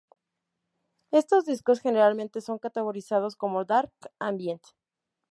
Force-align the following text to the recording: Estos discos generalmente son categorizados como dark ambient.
Estos 1.11 1.45
discos 1.45 1.79
generalmente 1.79 2.41
son 2.41 2.57
categorizados 2.57 3.35
como 3.35 3.65
dark 3.65 3.91
ambient. 4.17 4.63